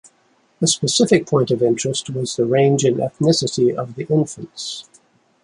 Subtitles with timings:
[0.59, 4.85] A specific point of interest was the range in ethnicity of the infants.